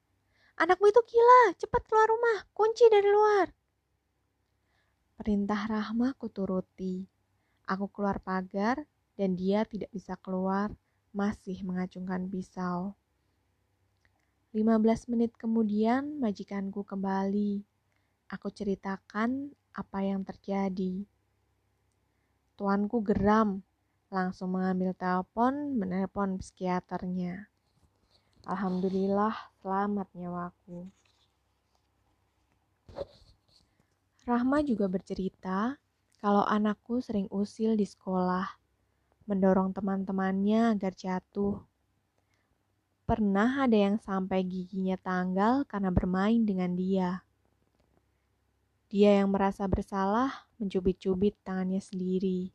Anakmu 0.57 0.89
itu 0.89 1.05
gila, 1.12 1.53
cepat 1.61 1.85
keluar 1.85 2.09
rumah, 2.09 2.49
kunci 2.57 2.89
dari 2.89 3.05
luar. 3.05 3.53
Perintah 5.21 5.61
Rahma 5.69 6.17
kuturuti. 6.17 7.05
Aku 7.69 7.93
keluar 7.93 8.17
pagar 8.25 8.81
dan 9.21 9.37
dia 9.37 9.69
tidak 9.69 9.93
bisa 9.93 10.17
keluar, 10.17 10.73
masih 11.12 11.61
mengacungkan 11.69 12.33
pisau. 12.33 12.97
15 14.57 15.12
menit 15.12 15.37
kemudian 15.37 16.17
majikanku 16.17 16.81
kembali. 16.81 17.61
Aku 18.33 18.49
ceritakan 18.49 19.53
apa 19.77 19.99
yang 20.01 20.25
terjadi. 20.25 21.12
Tuanku 22.62 23.02
geram, 23.02 23.59
langsung 24.07 24.54
mengambil 24.54 24.95
telepon, 24.95 25.75
menelpon 25.75 26.38
psikiaternya. 26.38 27.50
Alhamdulillah, 28.47 29.35
selamat 29.59 30.07
nyawaku. 30.14 30.87
Rahma 34.23 34.62
juga 34.62 34.87
bercerita 34.87 35.75
kalau 36.23 36.47
anakku 36.47 37.02
sering 37.02 37.26
usil 37.35 37.75
di 37.75 37.83
sekolah, 37.83 38.47
mendorong 39.26 39.75
teman-temannya 39.75 40.78
agar 40.78 40.95
jatuh. 40.95 41.66
Pernah 43.11 43.66
ada 43.66 43.75
yang 43.75 43.99
sampai 43.99 44.47
giginya 44.47 44.95
tanggal 45.02 45.66
karena 45.66 45.90
bermain 45.90 46.46
dengan 46.46 46.79
dia. 46.79 47.27
Dia 48.92 49.24
yang 49.24 49.33
merasa 49.33 49.64
bersalah 49.64 50.52
mencubit-cubit 50.61 51.33
tangannya 51.48 51.81
sendiri. 51.81 52.52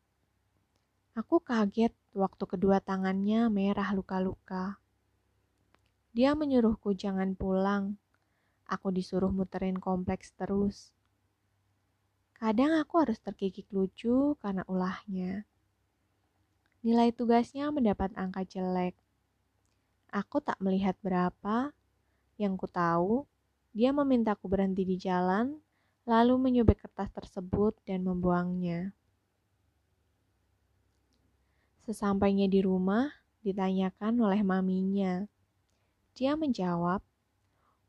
Aku 1.17 1.41
kaget 1.41 1.97
waktu 2.13 2.45
kedua 2.45 2.78
tangannya 2.78 3.50
merah 3.50 3.89
luka-luka. 3.97 4.78
Dia 6.13 6.38
menyuruhku 6.38 6.93
jangan 6.93 7.34
pulang. 7.34 7.97
Aku 8.69 8.93
disuruh 8.93 9.34
muterin 9.34 9.82
kompleks 9.82 10.30
terus. 10.38 10.93
Kadang 12.38 12.78
aku 12.78 13.02
harus 13.02 13.17
terkikik 13.17 13.65
lucu 13.73 14.38
karena 14.38 14.62
ulahnya. 14.69 15.41
Nilai 16.86 17.17
tugasnya 17.17 17.73
mendapat 17.73 18.13
angka 18.13 18.45
jelek. 18.45 18.93
Aku 20.13 20.38
tak 20.45 20.62
melihat 20.62 20.93
berapa. 21.02 21.73
Yang 22.38 22.54
ku 22.62 22.67
tahu, 22.69 23.26
dia 23.73 23.89
memintaku 23.89 24.45
berhenti 24.45 24.86
di 24.86 25.02
jalan 25.02 25.65
lalu 26.08 26.39
menyobek 26.39 26.88
kertas 26.88 27.12
tersebut 27.12 27.76
dan 27.84 28.08
membuangnya. 28.08 28.96
Sesampainya 31.84 32.48
di 32.48 32.63
rumah, 32.63 33.12
ditanyakan 33.43 34.15
oleh 34.24 34.39
maminya. 34.39 35.28
Dia 36.15 36.39
menjawab, 36.39 37.04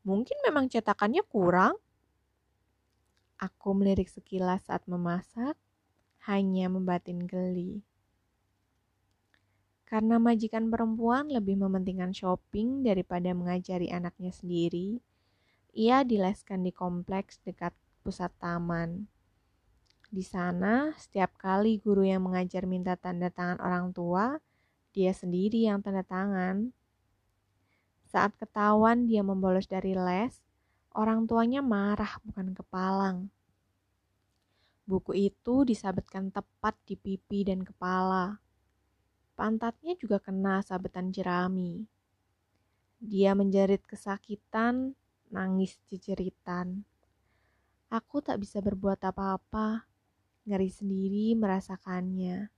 mungkin 0.03 0.35
memang 0.43 0.67
cetakannya 0.67 1.23
kurang. 1.31 1.79
Aku 3.39 3.71
melirik 3.71 4.11
sekilas 4.11 4.67
saat 4.67 4.83
memasak, 4.91 5.55
hanya 6.27 6.67
membatin 6.67 7.23
geli. 7.23 7.87
Karena 9.87 10.19
majikan 10.19 10.69
perempuan 10.75 11.31
lebih 11.31 11.55
mementingkan 11.55 12.11
shopping 12.11 12.83
daripada 12.83 13.31
mengajari 13.31 13.89
anaknya 13.95 14.35
sendiri, 14.35 14.99
ia 15.71 16.03
dileskan 16.03 16.67
di 16.67 16.75
kompleks 16.75 17.39
dekat 17.47 17.73
pusat 18.03 18.33
taman. 18.39 19.07
Di 20.09 20.25
sana, 20.25 20.97
setiap 20.97 21.37
kali 21.37 21.77
guru 21.83 22.01
yang 22.01 22.25
mengajar 22.25 22.65
minta 22.65 22.97
tanda 22.97 23.29
tangan 23.29 23.61
orang 23.61 23.93
tua, 23.93 24.41
dia 24.97 25.13
sendiri 25.13 25.69
yang 25.69 25.85
tanda 25.85 26.01
tangan. 26.01 26.73
Saat 28.09 28.33
ketahuan 28.41 29.05
dia 29.05 29.21
membolos 29.21 29.69
dari 29.69 29.93
les, 29.93 30.41
orang 30.97 31.29
tuanya 31.29 31.61
marah 31.61 32.17
bukan 32.25 32.57
kepalang. 32.57 33.29
Buku 34.89 35.13
itu 35.13 35.69
disabetkan 35.69 36.33
tepat 36.33 36.73
di 36.89 36.97
pipi 36.97 37.45
dan 37.45 37.61
kepala. 37.61 38.41
Pantatnya 39.37 39.93
juga 40.01 40.17
kena 40.17 40.65
sabetan 40.65 41.13
jerami. 41.13 41.85
Dia 42.97 43.37
menjerit 43.37 43.85
kesakitan, 43.85 44.97
nangis 45.29 45.77
ciceritan. 45.93 46.89
Aku 47.89 48.21
tak 48.21 48.45
bisa 48.45 48.61
berbuat 48.61 49.01
apa-apa, 49.01 49.89
ngeri 50.45 50.69
sendiri 50.69 51.33
merasakannya. 51.33 52.53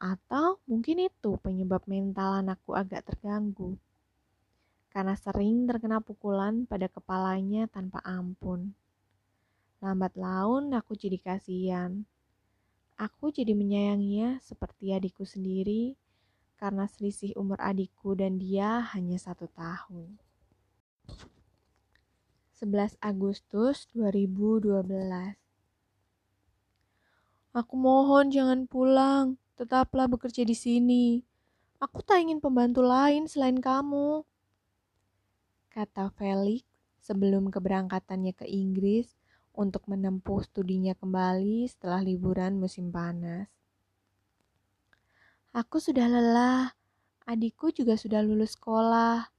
Atau 0.00 0.64
mungkin 0.64 1.04
itu 1.04 1.36
penyebab 1.44 1.84
mental 1.84 2.40
anakku 2.40 2.72
agak 2.72 3.04
terganggu. 3.04 3.76
Karena 4.88 5.12
sering 5.12 5.68
terkena 5.68 6.00
pukulan 6.00 6.64
pada 6.64 6.88
kepalanya 6.88 7.68
tanpa 7.68 8.00
ampun. 8.00 8.72
Lambat 9.84 10.16
laun 10.16 10.72
aku 10.72 10.96
jadi 10.96 11.20
kasihan. 11.20 12.08
Aku 12.96 13.28
jadi 13.28 13.52
menyayanginya 13.52 14.40
seperti 14.40 14.96
adikku 14.96 15.28
sendiri 15.28 16.00
karena 16.56 16.88
selisih 16.88 17.36
umur 17.36 17.60
adikku 17.60 18.16
dan 18.16 18.40
dia 18.40 18.88
hanya 18.96 19.20
satu 19.20 19.52
tahun. 19.52 20.29
11 22.60 23.00
Agustus 23.00 23.88
2012 23.96 24.84
Aku 27.56 27.72
mohon 27.72 28.28
jangan 28.28 28.68
pulang, 28.68 29.40
tetaplah 29.56 30.04
bekerja 30.04 30.44
di 30.44 30.52
sini. 30.52 31.24
Aku 31.80 32.04
tak 32.04 32.20
ingin 32.20 32.36
pembantu 32.36 32.84
lain 32.84 33.24
selain 33.24 33.56
kamu. 33.56 34.28
Kata 35.72 36.12
Felix 36.12 36.68
sebelum 37.00 37.48
keberangkatannya 37.48 38.36
ke 38.36 38.44
Inggris 38.44 39.08
untuk 39.56 39.88
menempuh 39.88 40.44
studinya 40.44 40.92
kembali 40.92 41.64
setelah 41.64 42.04
liburan 42.04 42.60
musim 42.60 42.92
panas. 42.92 43.48
Aku 45.56 45.80
sudah 45.80 46.12
lelah, 46.12 46.76
adikku 47.24 47.72
juga 47.72 47.96
sudah 47.96 48.20
lulus 48.20 48.52
sekolah, 48.52 49.32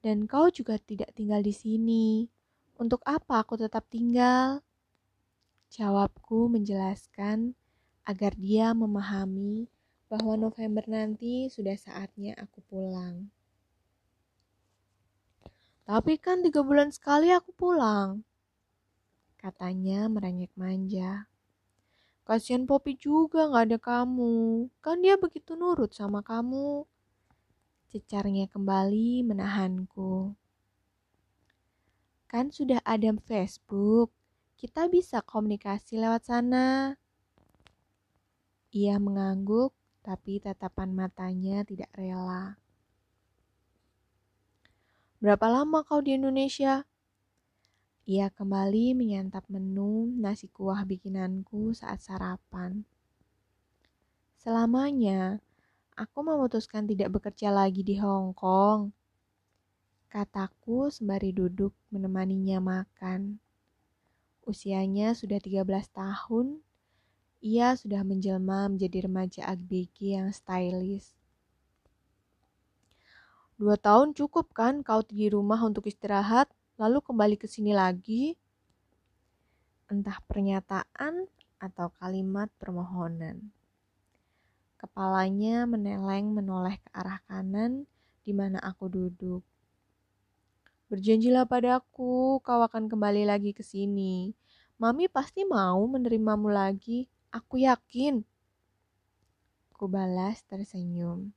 dan 0.00 0.24
kau 0.24 0.48
juga 0.48 0.80
tidak 0.80 1.12
tinggal 1.12 1.44
di 1.44 1.52
sini. 1.52 2.32
Untuk 2.74 3.00
apa 3.06 3.46
aku 3.46 3.54
tetap 3.54 3.86
tinggal? 3.86 4.58
Jawabku 5.70 6.50
menjelaskan 6.50 7.54
agar 8.02 8.34
dia 8.34 8.74
memahami 8.74 9.70
bahwa 10.10 10.34
November 10.34 10.82
nanti 10.90 11.46
sudah 11.50 11.78
saatnya 11.78 12.34
aku 12.38 12.58
pulang. 12.66 13.30
Tapi 15.84 16.16
kan 16.18 16.40
tiga 16.40 16.64
bulan 16.66 16.90
sekali 16.90 17.30
aku 17.30 17.54
pulang. 17.54 18.26
Katanya 19.38 20.08
merengek 20.08 20.50
manja. 20.56 21.28
Kasian 22.24 22.64
Poppy 22.64 22.96
juga 22.96 23.52
gak 23.52 23.64
ada 23.68 23.78
kamu. 23.78 24.66
Kan 24.80 25.04
dia 25.04 25.20
begitu 25.20 25.52
nurut 25.54 25.92
sama 25.92 26.24
kamu. 26.24 26.88
Cecarnya 27.92 28.48
kembali 28.48 29.22
menahanku. 29.28 30.32
Kan 32.30 32.50
sudah 32.50 32.80
ada 32.82 33.12
Facebook. 33.24 34.10
Kita 34.54 34.88
bisa 34.88 35.20
komunikasi 35.20 36.00
lewat 36.00 36.28
sana. 36.28 36.96
Ia 38.74 38.98
mengangguk, 38.98 39.70
tapi 40.02 40.42
tatapan 40.42 40.90
matanya 40.92 41.62
tidak 41.62 41.88
rela. 41.94 42.58
Berapa 45.24 45.46
lama 45.48 45.80
kau 45.86 46.04
di 46.04 46.18
Indonesia? 46.20 46.84
Ia 48.04 48.28
kembali 48.28 48.92
menyantap 48.92 49.48
menu 49.48 50.12
nasi 50.20 50.52
kuah 50.52 50.84
bikinanku 50.84 51.72
saat 51.72 52.04
sarapan. 52.04 52.84
Selamanya, 54.36 55.40
aku 55.96 56.20
memutuskan 56.20 56.84
tidak 56.84 57.16
bekerja 57.16 57.48
lagi 57.48 57.80
di 57.80 57.96
Hong 57.96 58.36
Kong. 58.36 58.92
Kataku 60.14 60.94
sembari 60.94 61.34
duduk 61.34 61.74
menemaninya 61.90 62.62
makan. 62.62 63.42
Usianya 64.46 65.10
sudah 65.18 65.42
13 65.42 65.66
tahun, 65.90 66.62
ia 67.42 67.74
sudah 67.74 68.06
menjelma 68.06 68.70
menjadi 68.70 69.10
remaja 69.10 69.42
ABG 69.50 70.14
yang 70.14 70.30
stylish. 70.30 71.10
Dua 73.58 73.74
tahun 73.74 74.14
cukup 74.14 74.54
kan 74.54 74.86
kau 74.86 75.02
di 75.02 75.26
rumah 75.26 75.58
untuk 75.66 75.90
istirahat? 75.90 76.46
lalu 76.74 76.98
kembali 77.06 77.36
ke 77.38 77.46
sini 77.46 77.70
lagi, 77.70 78.34
entah 79.86 80.18
pernyataan 80.26 81.30
atau 81.62 81.94
kalimat 82.02 82.50
permohonan. 82.58 83.54
Kepalanya 84.74 85.64
meneleng 85.70 86.34
menoleh 86.34 86.76
ke 86.82 86.90
arah 86.90 87.22
kanan 87.30 87.86
di 88.26 88.34
mana 88.34 88.58
aku 88.58 88.90
duduk. 88.90 89.46
Berjanjilah 90.94 91.50
padaku, 91.50 92.38
kau 92.38 92.62
akan 92.62 92.86
kembali 92.86 93.26
lagi 93.26 93.50
ke 93.50 93.66
sini. 93.66 94.30
Mami 94.78 95.10
pasti 95.10 95.42
mau 95.42 95.82
menerimamu 95.90 96.46
lagi, 96.54 97.10
aku 97.34 97.66
yakin. 97.66 98.22
Ku 99.74 99.90
balas 99.90 100.46
tersenyum. 100.46 101.34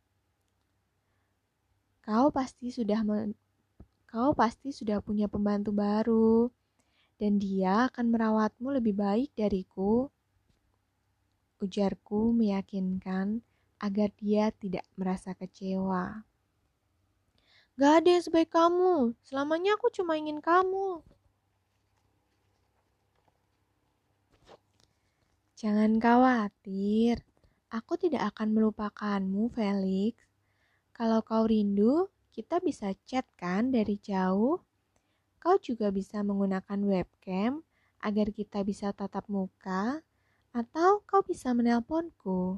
Kau 2.05 2.29
pasti 2.29 2.69
sudah 2.69 3.01
kau 4.05 4.37
pasti 4.37 4.69
sudah 4.69 5.01
punya 5.01 5.25
pembantu 5.25 5.73
baru, 5.73 6.53
dan 7.17 7.41
dia 7.41 7.89
akan 7.89 8.13
merawatmu 8.13 8.77
lebih 8.77 8.93
baik 8.93 9.33
dariku. 9.33 10.05
Ujarku 11.57 12.29
meyakinkan 12.29 13.41
agar 13.81 14.13
dia 14.21 14.53
tidak 14.53 14.85
merasa 14.93 15.33
kecewa. 15.33 16.26
Gak 17.77 17.93
ada 18.01 18.09
yang 18.09 18.23
sebaik 18.25 18.49
kamu, 18.49 19.13
selamanya 19.21 19.77
aku 19.77 19.93
cuma 19.93 20.17
ingin 20.17 20.41
kamu. 20.41 21.05
Jangan 25.53 26.01
khawatir, 26.01 27.21
aku 27.69 27.93
tidak 28.01 28.33
akan 28.33 28.57
melupakanmu, 28.57 29.53
Felix. 29.53 30.17
Kalau 30.89 31.21
kau 31.21 31.45
rindu, 31.45 32.09
kita 32.33 32.57
bisa 32.65 32.97
chat 33.05 33.29
kan 33.37 33.69
dari 33.69 34.01
jauh. 34.01 34.57
Kau 35.37 35.61
juga 35.61 35.93
bisa 35.93 36.25
menggunakan 36.25 36.81
webcam 36.81 37.61
agar 38.01 38.33
kita 38.33 38.65
bisa 38.65 38.89
tatap 38.89 39.29
muka 39.29 40.01
atau 40.49 41.05
kau 41.05 41.21
bisa 41.21 41.53
menelponku. 41.53 42.57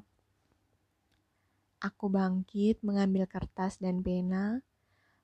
Aku 1.84 2.08
bangkit 2.08 2.79
mengambil 2.88 3.27
kertas 3.27 3.84
dan 3.84 3.99
pena, 3.99 4.63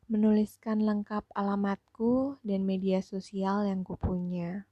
menuliskan 0.05 0.85
lengkap 0.85 1.25
alamatku 1.33 2.37
dan 2.45 2.61
media 2.61 3.01
sosial 3.01 3.65
yang 3.65 3.81
kupunya. 3.81 4.69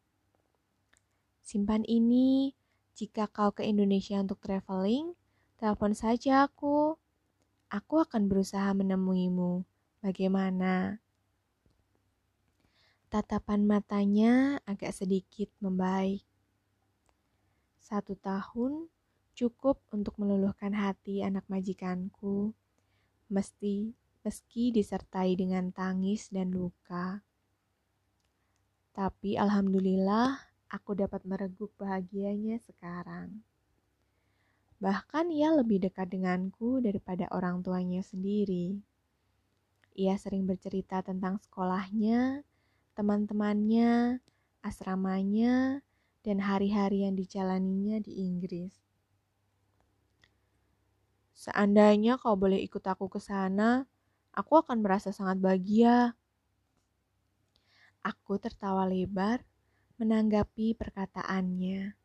Simpan 1.41 1.81
ini, 1.89 2.53
jika 2.93 3.25
kau 3.25 3.49
ke 3.49 3.65
Indonesia 3.65 4.21
untuk 4.21 4.37
traveling, 4.45 5.17
telepon 5.57 5.97
saja 5.97 6.45
aku. 6.45 6.95
Aku 7.73 7.95
akan 8.05 8.29
berusaha 8.29 8.69
menemuimu. 8.77 9.65
Bagaimana? 10.05 11.01
Tatapan 13.09 13.65
matanya 13.65 14.61
agak 14.69 14.93
sedikit 14.93 15.49
membaik. 15.57 16.21
Satu 17.81 18.13
tahun 18.13 18.87
cukup 19.33 19.81
untuk 19.89 20.13
meluluhkan 20.21 20.77
hati 20.77 21.25
anak 21.25 21.45
majikanku, 21.49 22.53
mesti 23.33 23.97
meski 24.23 24.71
disertai 24.71 25.35
dengan 25.35 25.69
tangis 25.75 26.31
dan 26.31 26.55
luka. 26.55 27.21
Tapi 28.95 29.35
alhamdulillah 29.35 30.39
aku 30.71 30.95
dapat 30.95 31.27
mereguk 31.27 31.75
bahagianya 31.75 32.57
sekarang. 32.63 33.43
Bahkan 34.79 35.31
ia 35.31 35.51
lebih 35.51 35.79
dekat 35.83 36.11
denganku 36.11 36.83
daripada 36.83 37.27
orang 37.31 37.63
tuanya 37.63 38.03
sendiri. 38.03 38.79
Ia 39.95 40.17
sering 40.17 40.49
bercerita 40.49 41.05
tentang 41.05 41.37
sekolahnya, 41.39 42.41
teman-temannya, 42.97 44.19
asramanya, 44.65 45.85
dan 46.23 46.39
hari-hari 46.39 47.03
yang 47.05 47.13
dijalaninya 47.13 47.99
di 47.99 48.23
Inggris. 48.23 48.73
Seandainya 51.35 52.15
kau 52.15 52.39
boleh 52.39 52.59
ikut 52.63 52.83
aku 52.83 53.11
ke 53.11 53.19
sana, 53.19 53.83
aku 54.33 54.59
akan 54.65 54.81
merasa 54.81 55.13
sangat 55.13 55.37
bahagia. 55.39 56.17
Aku 58.03 58.35
tertawa 58.35 58.83
lebar 58.83 59.45
menanggapi 60.01 60.75
perkataannya. 60.75 61.95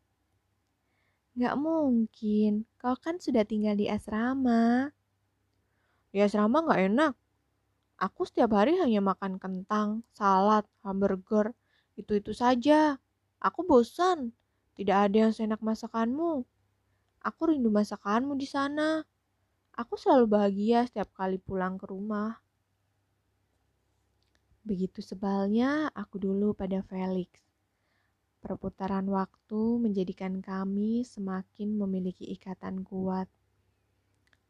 Gak 1.35 1.55
mungkin, 1.59 2.63
kau 2.79 2.95
kan 2.95 3.19
sudah 3.19 3.43
tinggal 3.43 3.75
di 3.75 3.91
asrama. 3.91 4.93
Di 6.09 6.23
asrama 6.23 6.63
gak 6.63 6.81
enak, 6.87 7.13
Aku 7.99 8.23
setiap 8.23 8.55
hari 8.55 8.79
hanya 8.79 9.03
makan 9.03 9.35
kentang, 9.43 10.07
salad, 10.15 10.63
hamburger, 10.87 11.51
itu-itu 11.99 12.31
saja. 12.31 12.95
Aku 13.43 13.67
bosan. 13.67 14.31
Tidak 14.79 14.95
ada 14.95 15.27
yang 15.27 15.35
seenak 15.35 15.59
masakanmu. 15.59 16.47
Aku 17.19 17.41
rindu 17.51 17.67
masakanmu 17.67 18.39
di 18.39 18.47
sana. 18.47 19.03
Aku 19.79 19.95
selalu 19.95 20.27
bahagia 20.27 20.83
setiap 20.83 21.07
kali 21.15 21.39
pulang 21.39 21.79
ke 21.79 21.87
rumah. 21.87 22.35
Begitu 24.67 24.99
sebalnya 24.99 25.87
aku 25.95 26.19
dulu 26.19 26.51
pada 26.51 26.83
Felix. 26.83 27.31
Perputaran 28.43 29.07
waktu 29.07 29.79
menjadikan 29.79 30.43
kami 30.43 31.07
semakin 31.07 31.79
memiliki 31.79 32.27
ikatan 32.27 32.83
kuat. 32.83 33.31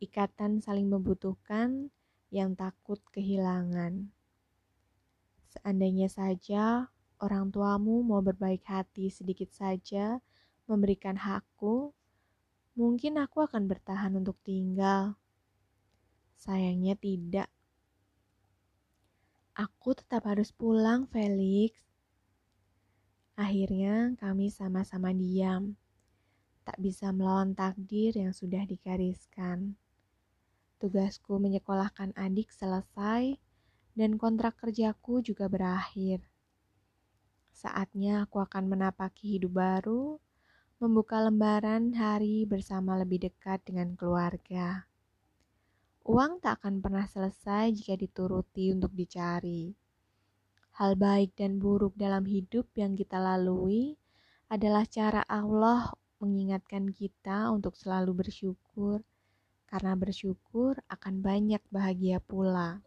Ikatan 0.01 0.65
saling 0.65 0.89
membutuhkan 0.89 1.93
yang 2.33 2.57
takut 2.57 2.97
kehilangan. 3.13 4.09
Seandainya 5.53 6.09
saja 6.09 6.89
orang 7.21 7.53
tuamu 7.53 8.01
mau 8.01 8.25
berbaik 8.25 8.65
hati 8.65 9.13
sedikit 9.13 9.53
saja 9.53 10.17
memberikan 10.65 11.21
hakku, 11.21 11.93
mungkin 12.73 13.21
aku 13.21 13.45
akan 13.45 13.69
bertahan 13.69 14.17
untuk 14.17 14.41
tinggal. 14.41 15.18
Sayangnya 16.39 16.95
tidak. 16.95 17.51
Aku 19.59 19.91
tetap 19.91 20.23
harus 20.23 20.55
pulang, 20.55 21.03
Felix. 21.11 21.75
Akhirnya 23.35 24.15
kami 24.15 24.47
sama-sama 24.47 25.11
diam, 25.11 25.75
tak 26.63 26.79
bisa 26.79 27.11
melawan 27.11 27.51
takdir 27.51 28.15
yang 28.15 28.31
sudah 28.31 28.63
digariskan. 28.63 29.75
Tugasku 30.79 31.39
menyekolahkan 31.43 32.15
adik 32.15 32.55
selesai 32.55 33.35
dan 33.99 34.15
kontrak 34.15 34.55
kerjaku 34.55 35.19
juga 35.19 35.51
berakhir. 35.51 36.23
Saatnya 37.51 38.23
aku 38.23 38.39
akan 38.39 38.71
menapaki 38.71 39.35
hidup 39.35 39.59
baru, 39.59 40.15
membuka 40.79 41.19
lembaran 41.19 41.91
hari 41.99 42.47
bersama 42.47 42.95
lebih 42.95 43.27
dekat 43.27 43.59
dengan 43.67 43.99
keluarga. 43.99 44.88
Uang 46.09 46.41
tak 46.41 46.65
akan 46.65 46.81
pernah 46.81 47.05
selesai 47.05 47.69
jika 47.69 47.93
dituruti 47.93 48.73
untuk 48.73 48.89
dicari. 48.97 49.69
Hal 50.81 50.97
baik 50.97 51.37
dan 51.37 51.61
buruk 51.61 51.93
dalam 51.93 52.25
hidup 52.25 52.65
yang 52.73 52.97
kita 52.97 53.21
lalui 53.21 53.93
adalah 54.49 54.89
cara 54.89 55.21
Allah 55.29 55.93
mengingatkan 56.17 56.89
kita 56.89 57.53
untuk 57.53 57.77
selalu 57.77 58.25
bersyukur 58.25 59.05
karena 59.69 59.93
bersyukur 59.93 60.81
akan 60.89 61.21
banyak 61.21 61.61
bahagia 61.69 62.17
pula. 62.17 62.81